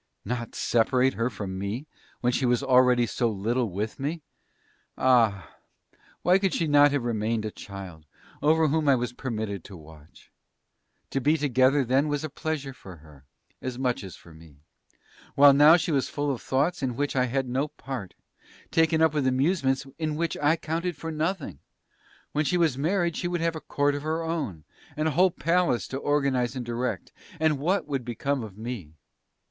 Not 0.25 0.55
separate 0.55 1.13
her 1.13 1.29
from 1.29 1.59
me 1.59 1.85
when 2.21 2.33
she 2.33 2.47
was 2.47 2.63
already 2.63 3.05
so 3.05 3.29
little 3.29 3.69
with 3.69 3.99
me! 3.99 4.23
Ah! 4.97 5.55
why 6.23 6.39
could 6.39 6.55
she 6.55 6.65
not 6.65 6.91
have 6.91 7.03
remained 7.03 7.45
a 7.45 7.51
child, 7.51 8.07
over 8.41 8.69
whom 8.69 8.89
I 8.89 8.95
was 8.95 9.13
permitted 9.13 9.63
to 9.65 9.77
watch?... 9.77 10.31
To 11.11 11.21
be 11.21 11.37
together 11.37 11.83
then 11.85 12.07
was 12.07 12.23
a 12.23 12.31
pleasure 12.31 12.73
for 12.73 12.95
her, 12.95 13.25
as 13.61 13.77
much 13.77 14.03
as 14.03 14.15
for 14.15 14.33
me! 14.33 14.63
While 15.35 15.53
now 15.53 15.77
she 15.77 15.91
was 15.91 16.09
full 16.09 16.31
of 16.31 16.41
thoughts 16.41 16.81
in 16.81 16.95
which 16.95 17.15
I 17.15 17.25
had 17.25 17.47
no 17.47 17.67
part 17.67 18.15
taken 18.71 19.03
up 19.03 19.13
with 19.13 19.27
amusements 19.27 19.85
in 19.99 20.15
which 20.15 20.35
I 20.37 20.55
counted 20.55 20.97
for 20.97 21.11
nothing. 21.11 21.59
When 22.31 22.43
she 22.43 22.57
was 22.57 22.75
married 22.75 23.15
she 23.17 23.27
would 23.27 23.41
have 23.41 23.55
a 23.55 23.61
Court 23.61 23.93
of 23.93 24.01
her 24.01 24.23
own, 24.23 24.63
and 24.97 25.07
a 25.09 25.11
whole 25.11 25.29
Palace 25.29 25.87
to 25.89 25.97
organize 25.99 26.55
and 26.55 26.65
direct 26.65 27.11
and 27.39 27.59
what 27.59 27.85
would 27.85 28.03
become 28.03 28.43
of 28.43 28.57
me? 28.57 28.93